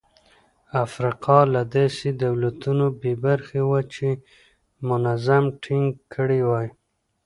[0.83, 4.07] افریقا له داسې دولتونو بې برخې وه چې
[5.05, 6.67] نظم ټینګ کړي وای.